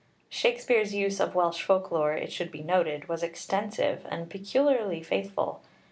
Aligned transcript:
Shakspeare's 0.31 0.95
use 0.95 1.19
of 1.19 1.35
Welsh 1.35 1.61
folk 1.61 1.91
lore, 1.91 2.13
it 2.15 2.31
should 2.31 2.49
be 2.51 2.63
noted, 2.63 3.07
was 3.07 3.21
extensive 3.21 4.03
and 4.09 4.31
peculiarly 4.31 5.03
faithful. 5.03 5.61